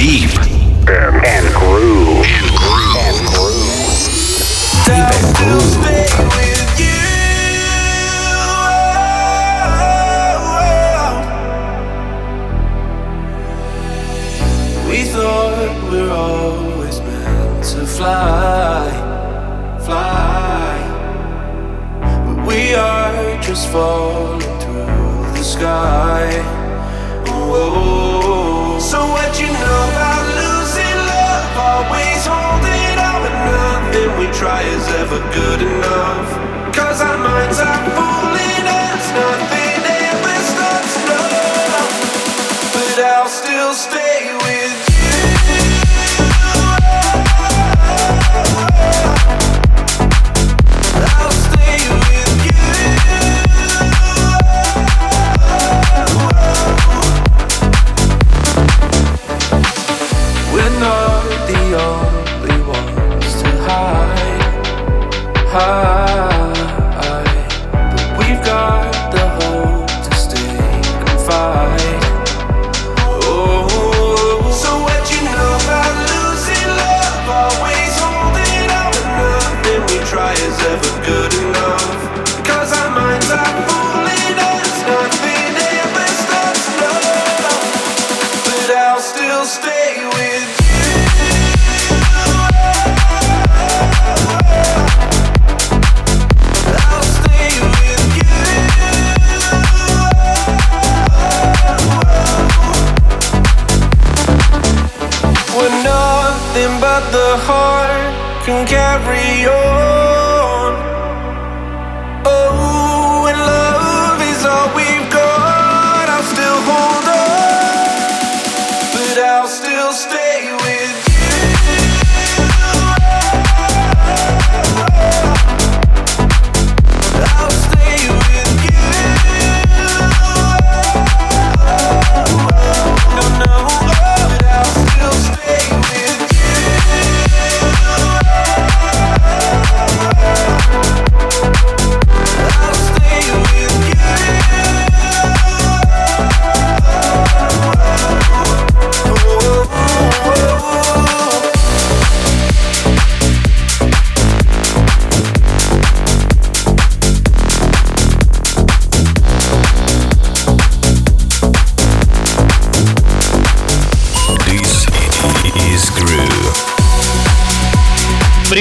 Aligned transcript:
Deep 0.00 0.59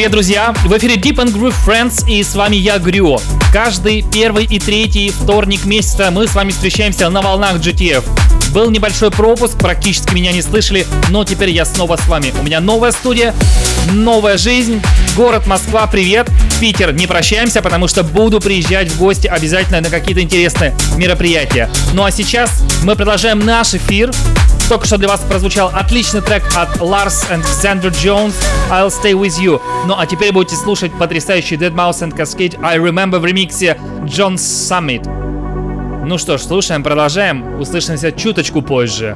Привет, 0.09 0.23
друзья! 0.23 0.53
В 0.65 0.75
эфире 0.75 0.95
Deep 0.95 1.17
and 1.17 1.31
Groove 1.31 1.53
Friends 1.63 2.09
и 2.09 2.23
с 2.23 2.33
вами 2.33 2.55
я, 2.55 2.79
Грю. 2.79 3.19
Каждый 3.53 4.01
первый 4.01 4.45
и 4.45 4.57
третий 4.57 5.11
вторник 5.11 5.65
месяца 5.65 6.09
мы 6.09 6.27
с 6.27 6.33
вами 6.33 6.49
встречаемся 6.49 7.11
на 7.11 7.21
волнах 7.21 7.57
GTF. 7.57 8.03
Был 8.51 8.71
небольшой 8.71 9.11
пропуск, 9.11 9.59
практически 9.59 10.15
меня 10.15 10.31
не 10.31 10.41
слышали, 10.41 10.87
но 11.11 11.25
теперь 11.25 11.51
я 11.51 11.63
снова 11.63 11.95
с 11.95 12.07
вами. 12.07 12.33
У 12.41 12.43
меня 12.43 12.59
новая 12.59 12.91
студия, 12.91 13.35
новая 13.91 14.39
жизнь, 14.39 14.81
город 15.15 15.45
Москва, 15.45 15.85
привет! 15.85 16.27
Питер, 16.59 16.91
не 16.91 17.05
прощаемся, 17.05 17.61
потому 17.61 17.87
что 17.87 18.03
буду 18.03 18.39
приезжать 18.39 18.89
в 18.89 18.97
гости 18.97 19.27
обязательно 19.27 19.79
на 19.79 19.89
какие-то 19.91 20.21
интересные 20.21 20.75
мероприятия. 20.97 21.69
Ну 21.93 22.03
а 22.03 22.09
сейчас 22.09 22.63
мы 22.83 22.95
продолжаем 22.95 23.45
наш 23.45 23.75
эфир. 23.75 24.09
Только 24.69 24.85
что 24.85 24.99
для 24.99 25.07
вас 25.07 25.21
прозвучал 25.21 25.71
отличный 25.73 26.21
трек 26.21 26.43
от 26.55 26.77
Lars 26.77 27.27
and 27.31 27.43
Xander 27.43 27.89
Jones 27.89 28.35
I'll 28.69 28.89
Stay 28.89 29.13
With 29.13 29.41
You. 29.41 29.59
Ну 29.87 29.95
а 29.97 30.05
теперь 30.05 30.31
будете 30.31 30.55
слушать 30.57 30.91
потрясающий 30.93 31.55
Dead 31.55 31.73
Mouse 31.73 32.07
and 32.07 32.15
Cascade 32.15 32.55
I 32.61 32.77
Remember 32.77 33.17
в 33.17 33.25
ремиксе 33.25 33.79
John 34.03 34.35
Summit. 34.35 35.09
Ну 36.05 36.19
что 36.19 36.37
ж, 36.37 36.41
слушаем, 36.41 36.83
продолжаем. 36.83 37.59
Услышимся 37.59 38.11
чуточку 38.11 38.61
позже. 38.61 39.15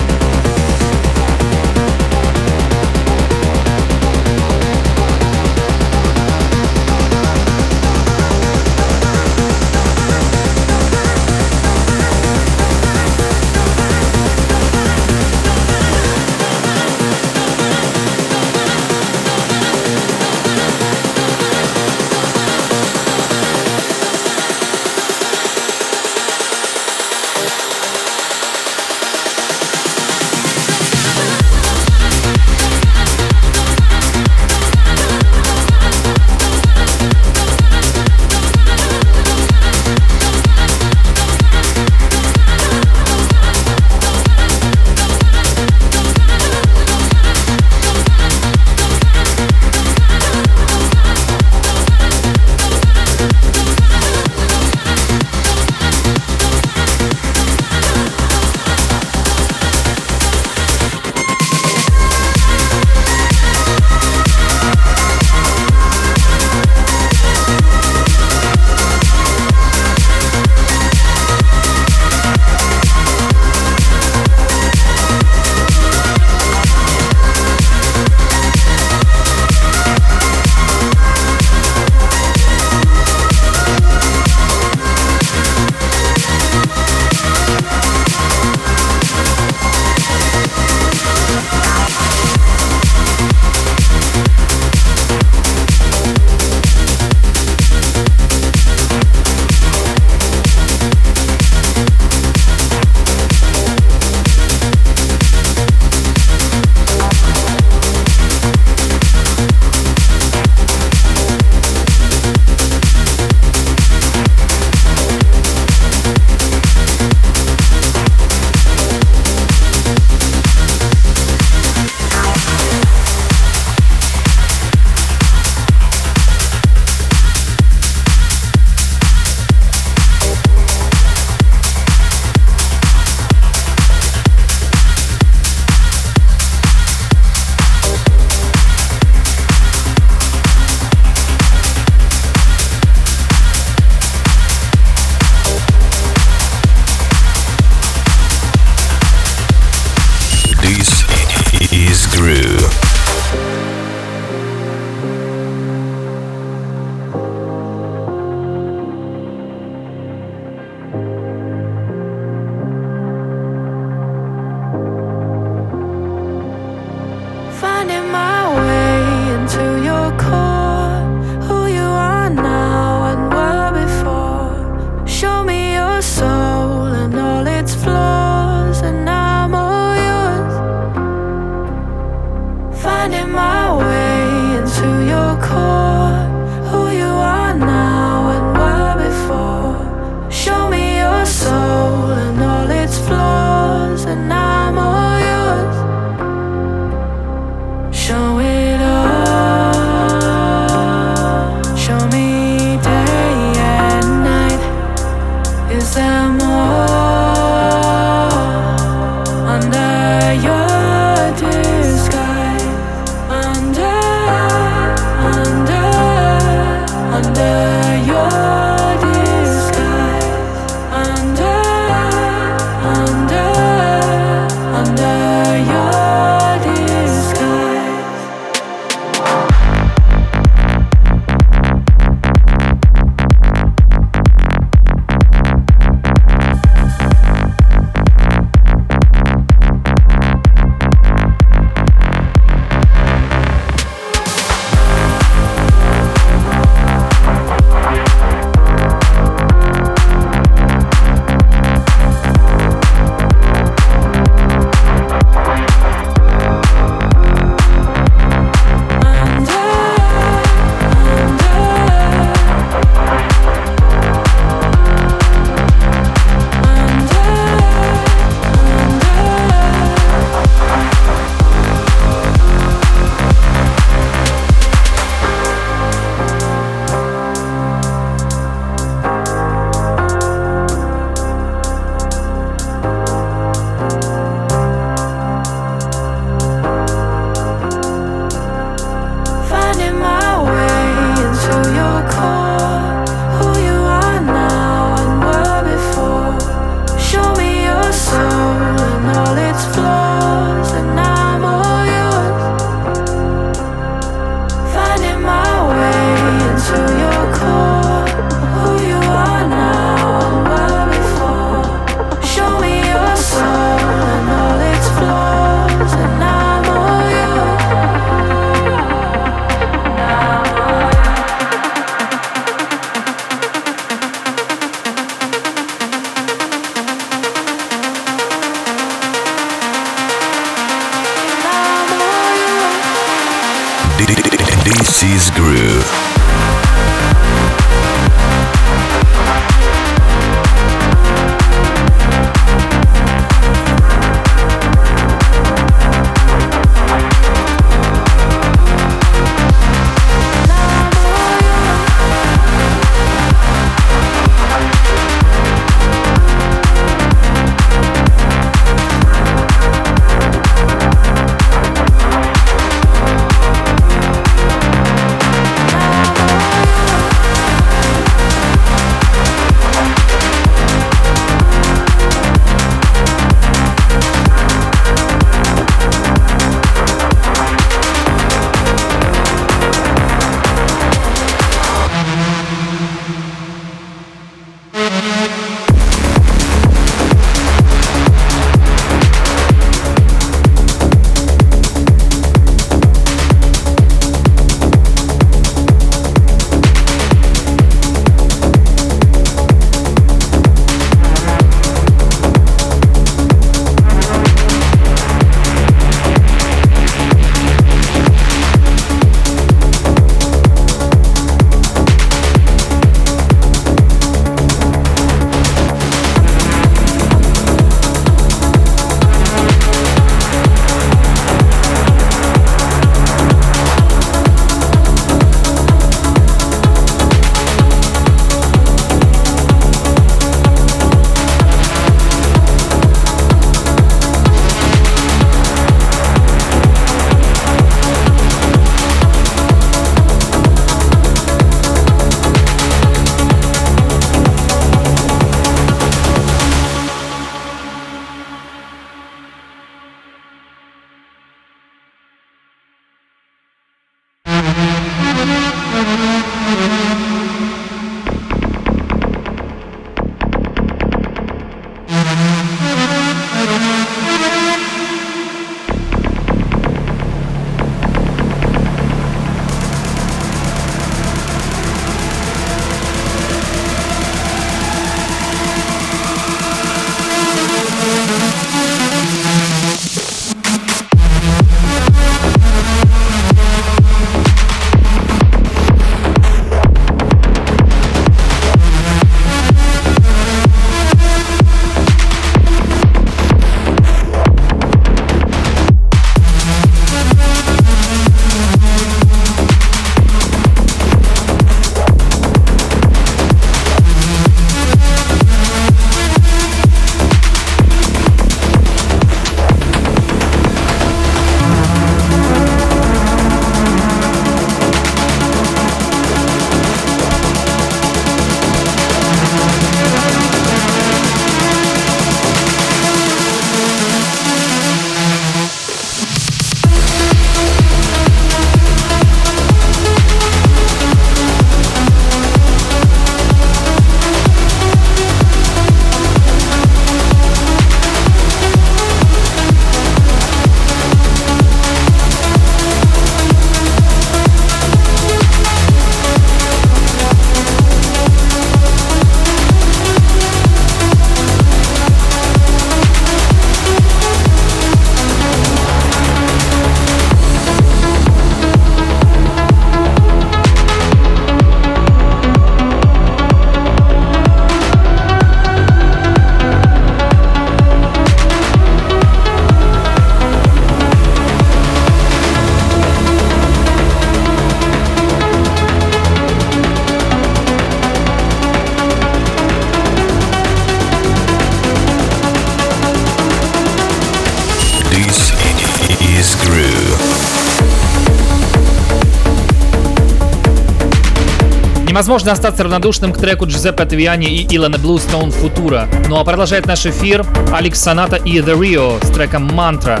Невозможно 591.98 592.30
остаться 592.30 592.62
равнодушным 592.62 593.12
к 593.12 593.18
треку 593.18 593.44
Джузеппе 593.44 593.84
Тавиани 593.84 594.28
и 594.28 594.56
Илона 594.56 594.76
Bluestone 594.76 595.34
Futura. 595.34 595.88
Ну 596.08 596.16
а 596.16 596.24
продолжает 596.24 596.64
наш 596.64 596.86
эфир 596.86 597.26
Алекс 597.52 597.80
Саната 597.80 598.14
и 598.14 598.38
The 598.38 598.56
Rio 598.56 599.04
с 599.04 599.10
треком 599.10 599.42
Мантра. 599.52 600.00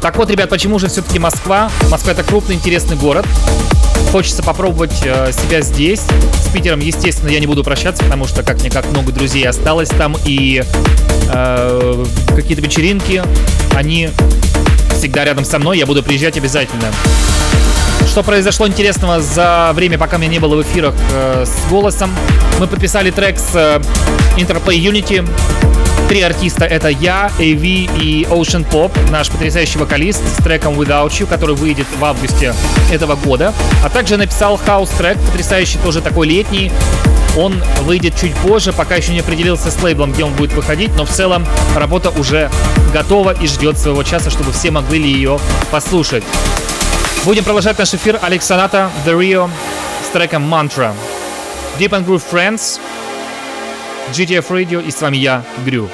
Так 0.00 0.16
вот, 0.16 0.30
ребят, 0.30 0.48
почему 0.48 0.78
же 0.78 0.88
все-таки 0.88 1.18
Москва? 1.18 1.70
Москва 1.90 2.12
это 2.12 2.22
крупный, 2.24 2.54
интересный 2.54 2.96
город. 2.96 3.26
Хочется 4.10 4.42
попробовать 4.42 5.02
э, 5.04 5.32
себя 5.32 5.60
здесь. 5.60 6.00
С 6.00 6.50
Питером, 6.50 6.80
естественно, 6.80 7.28
я 7.28 7.40
не 7.40 7.46
буду 7.46 7.62
прощаться, 7.62 8.02
потому 8.02 8.26
что 8.26 8.42
как-никак 8.42 8.90
много 8.90 9.12
друзей 9.12 9.46
осталось 9.46 9.90
там. 9.90 10.16
И 10.24 10.64
э, 11.30 12.04
какие-то 12.34 12.62
вечеринки, 12.62 13.22
они 13.74 14.08
всегда 14.96 15.26
рядом 15.26 15.44
со 15.44 15.58
мной. 15.58 15.76
Я 15.76 15.84
буду 15.84 16.02
приезжать 16.02 16.38
обязательно. 16.38 16.86
Что 18.16 18.22
произошло 18.22 18.66
интересного 18.66 19.20
за 19.20 19.72
время, 19.74 19.98
пока 19.98 20.16
меня 20.16 20.30
не 20.30 20.38
было 20.38 20.56
в 20.56 20.62
эфирах 20.62 20.94
э, 21.12 21.44
с 21.44 21.70
голосом? 21.70 22.10
Мы 22.58 22.66
подписали 22.66 23.10
трек 23.10 23.38
с 23.38 23.54
э, 23.54 23.78
Interplay 24.38 24.78
Unity. 24.78 25.28
Три 26.08 26.22
артиста 26.22 26.64
это 26.64 26.88
я, 26.88 27.30
AV 27.38 27.90
и 28.00 28.26
Ocean 28.30 28.66
Pop, 28.66 28.90
наш 29.10 29.28
потрясающий 29.28 29.78
вокалист 29.78 30.22
с 30.34 30.42
треком 30.42 30.80
Without 30.80 31.10
You, 31.10 31.26
который 31.26 31.54
выйдет 31.54 31.86
в 32.00 32.02
августе 32.02 32.54
этого 32.90 33.16
года. 33.16 33.52
А 33.84 33.90
также 33.90 34.16
написал 34.16 34.56
хаус-трек, 34.56 35.18
потрясающий, 35.18 35.76
тоже 35.84 36.00
такой 36.00 36.26
летний. 36.26 36.72
Он 37.36 37.62
выйдет 37.82 38.18
чуть 38.18 38.34
позже, 38.36 38.72
пока 38.72 38.94
еще 38.94 39.12
не 39.12 39.20
определился 39.20 39.70
с 39.70 39.82
лейблом, 39.82 40.12
где 40.12 40.24
он 40.24 40.32
будет 40.32 40.54
выходить, 40.54 40.90
но 40.96 41.04
в 41.04 41.10
целом 41.10 41.46
работа 41.74 42.08
уже 42.08 42.50
готова 42.94 43.32
и 43.32 43.46
ждет 43.46 43.76
своего 43.76 44.02
часа, 44.04 44.30
чтобы 44.30 44.52
все 44.52 44.70
могли 44.70 45.02
ее 45.06 45.38
послушать. 45.70 46.24
Будем 47.26 47.42
продолжать 47.42 47.76
наш 47.76 47.92
эфир 47.92 48.20
Алекс 48.22 48.46
Саната, 48.46 48.88
The 49.04 49.18
Rio 49.18 49.50
с 50.04 50.10
треком 50.10 50.44
Mantra. 50.44 50.92
Deep 51.76 51.90
and 51.90 52.06
Groove 52.06 52.22
Friends, 52.30 52.78
GTF 54.12 54.46
Radio 54.48 54.80
и 54.80 54.92
с 54.92 55.02
вами 55.02 55.16
я, 55.16 55.42
Грю. 55.64 55.90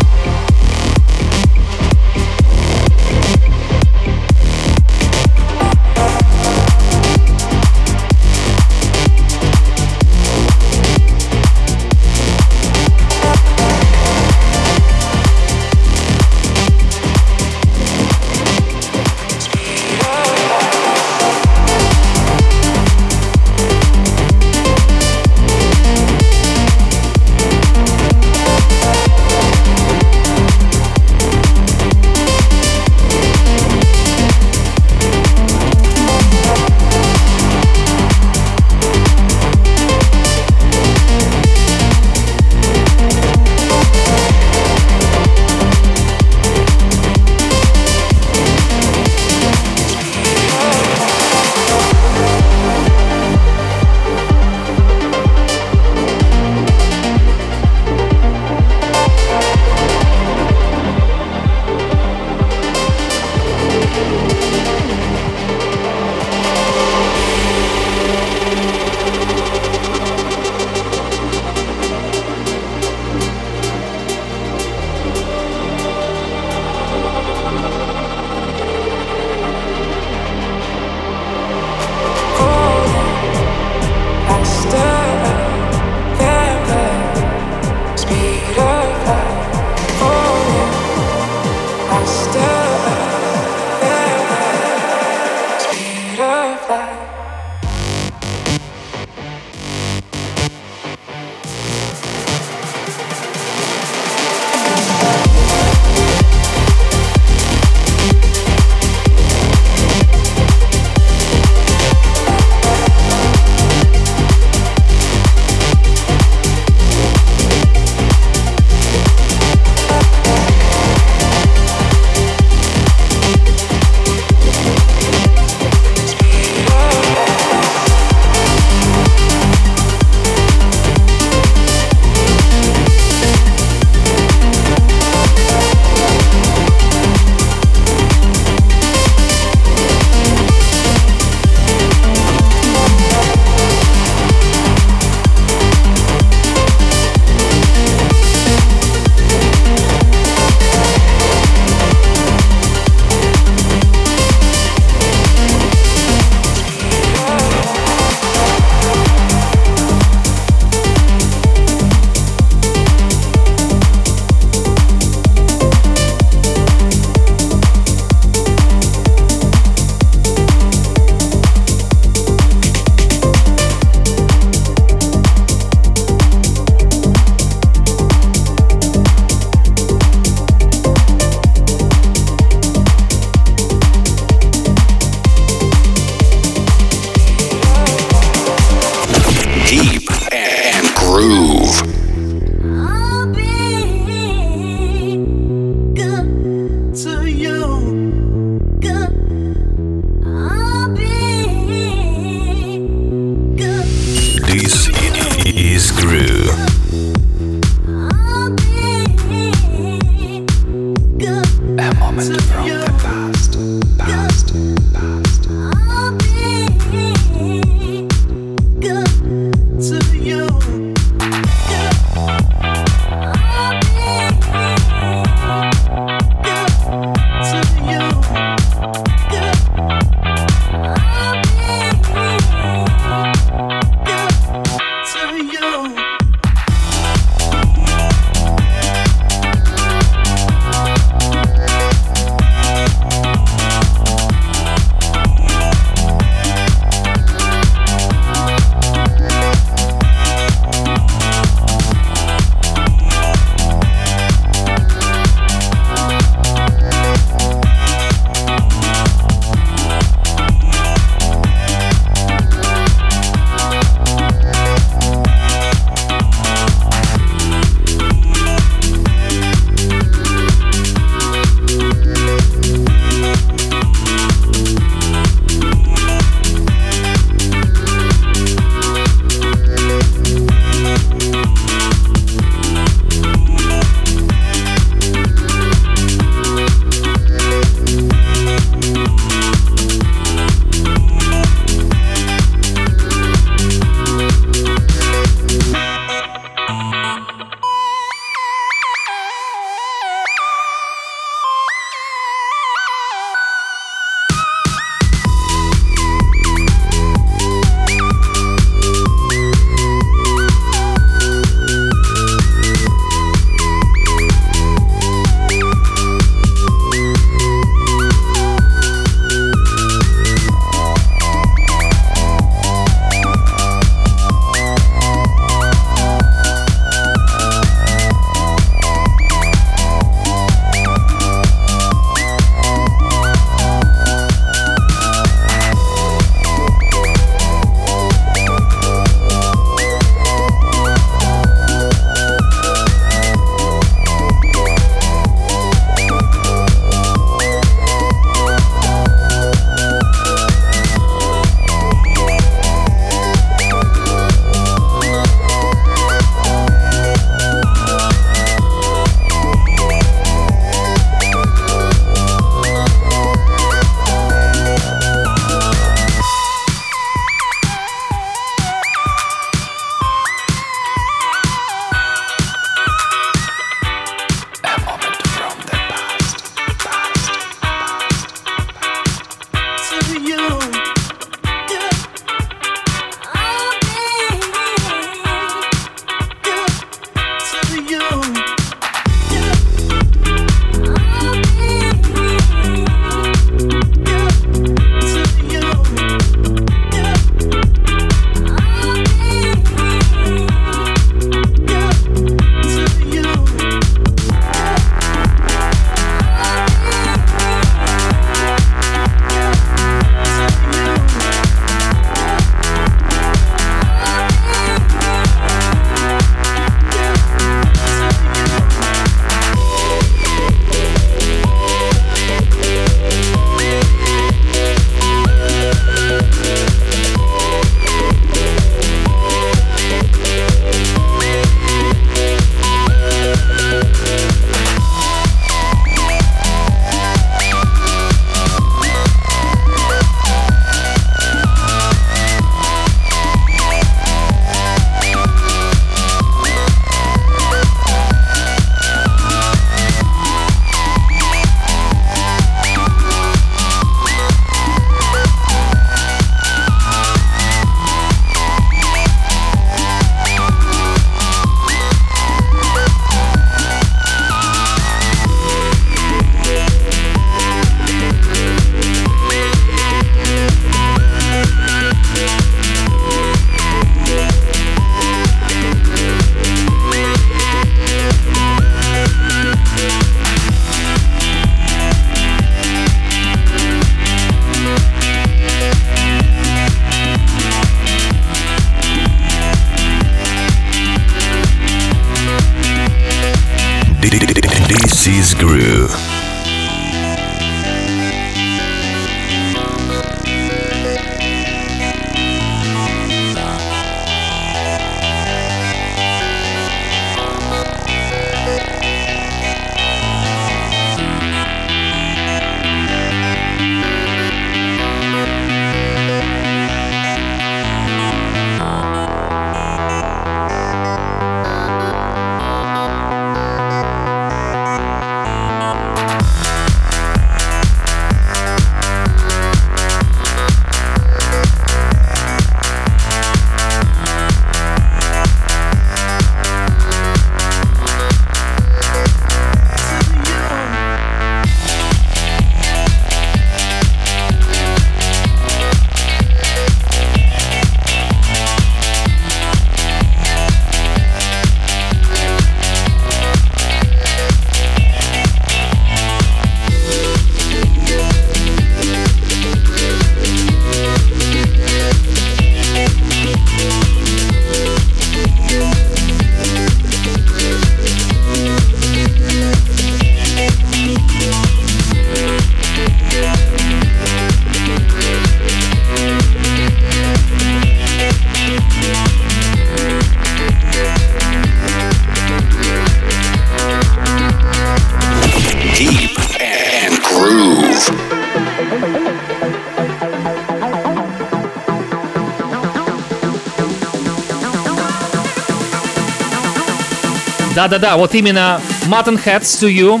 Да-да-да, 597.58 597.96
вот 597.96 598.14
именно 598.14 598.60
Mutton 598.86 599.20
Heads 599.20 599.42
to 599.60 599.68
You, 599.68 600.00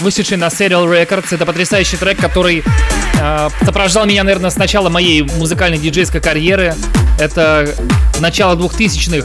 вышедший 0.00 0.36
на 0.36 0.46
Serial 0.46 0.86
Records. 0.88 1.32
Это 1.32 1.46
потрясающий 1.46 1.96
трек, 1.96 2.18
который 2.18 2.64
э, 3.20 3.48
сопровождал 3.64 4.06
меня, 4.06 4.24
наверное, 4.24 4.50
с 4.50 4.56
начала 4.56 4.88
моей 4.88 5.22
музыкальной 5.22 5.78
диджейской 5.78 6.20
карьеры. 6.20 6.74
Это 7.20 7.72
начало 8.18 8.56
2000-х. 8.56 9.24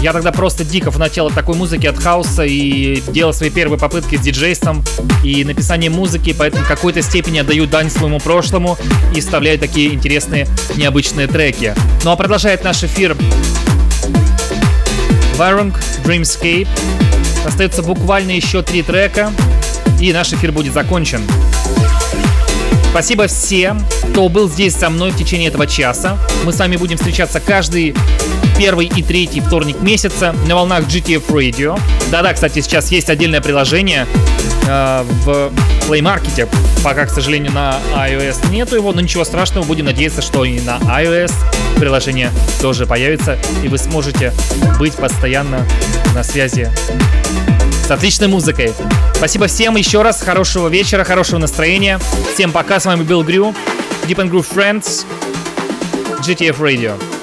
Я 0.00 0.14
тогда 0.14 0.32
просто 0.32 0.64
дико 0.64 0.90
фанател 0.90 1.26
от 1.26 1.34
такой 1.34 1.54
музыки, 1.54 1.86
от 1.86 1.98
хаоса 1.98 2.44
и 2.46 3.02
делал 3.08 3.34
свои 3.34 3.50
первые 3.50 3.78
попытки 3.78 4.16
с 4.16 4.20
диджейством 4.20 4.82
и 5.22 5.44
написанием 5.44 5.92
музыки, 5.92 6.34
поэтому 6.36 6.64
в 6.64 6.68
какой-то 6.68 7.02
степени 7.02 7.40
отдаю 7.40 7.66
дань 7.66 7.90
своему 7.90 8.20
прошлому 8.20 8.78
и 9.14 9.20
вставляю 9.20 9.58
такие 9.58 9.92
интересные, 9.92 10.48
необычные 10.76 11.26
треки. 11.26 11.74
Ну 12.04 12.10
а 12.10 12.16
продолжает 12.16 12.64
наш 12.64 12.82
эфир 12.84 13.18
Varung 15.36 15.74
Dreamscape. 16.08 16.68
Остается 17.44 17.82
буквально 17.82 18.30
еще 18.30 18.62
три 18.62 18.82
трека, 18.82 19.30
и 20.00 20.10
наш 20.14 20.32
эфир 20.32 20.52
будет 20.52 20.72
закончен. 20.72 21.20
Спасибо 22.90 23.26
всем, 23.26 23.84
кто 24.10 24.30
был 24.30 24.48
здесь 24.48 24.74
со 24.74 24.88
мной 24.88 25.10
в 25.10 25.18
течение 25.18 25.48
этого 25.48 25.66
часа. 25.66 26.18
Мы 26.44 26.52
с 26.54 26.58
вами 26.58 26.76
будем 26.76 26.96
встречаться 26.96 27.40
каждый 27.40 27.94
первый 28.58 28.86
и 28.86 29.02
третий 29.02 29.40
вторник 29.40 29.80
месяца 29.80 30.34
на 30.48 30.56
волнах 30.56 30.84
GTF 30.84 31.28
Radio. 31.28 31.80
Да-да, 32.10 32.34
кстати, 32.34 32.60
сейчас 32.60 32.90
есть 32.90 33.08
отдельное 33.08 33.40
приложение 33.40 34.04
э, 34.66 35.04
в 35.24 35.52
Play 35.86 36.00
Market. 36.00 36.48
Пока, 36.82 37.06
к 37.06 37.10
сожалению, 37.10 37.52
на 37.52 37.78
iOS 37.94 38.50
нету 38.50 38.74
его, 38.74 38.92
но 38.92 39.00
ничего 39.00 39.24
страшного, 39.24 39.64
будем 39.64 39.84
надеяться, 39.84 40.22
что 40.22 40.44
и 40.44 40.58
на 40.60 40.78
iOS 40.78 41.32
приложение 41.78 42.32
тоже 42.60 42.84
появится, 42.84 43.38
и 43.62 43.68
вы 43.68 43.78
сможете 43.78 44.32
быть 44.78 44.94
постоянно 44.94 45.64
на 46.12 46.24
связи 46.24 46.68
с 47.86 47.90
отличной 47.90 48.26
музыкой. 48.26 48.72
Спасибо 49.14 49.46
всем 49.46 49.76
еще 49.76 50.02
раз, 50.02 50.20
хорошего 50.20 50.66
вечера, 50.68 51.04
хорошего 51.04 51.38
настроения. 51.38 52.00
Всем 52.34 52.50
пока, 52.50 52.80
с 52.80 52.86
вами 52.86 53.02
был 53.02 53.22
Грю, 53.22 53.54
Deep 54.06 54.16
and 54.16 54.30
Groove 54.30 54.46
Friends, 54.52 55.06
GTF 56.22 56.58
Radio. 56.58 57.17